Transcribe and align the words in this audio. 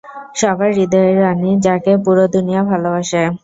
সবার 0.35 0.69
হৃদয়ের 0.77 1.15
রানী, 1.21 1.51
যাকে 1.65 1.91
পুরো 2.05 2.23
দুনিয়া 2.35 2.61
ভালোবাসে। 2.69 3.23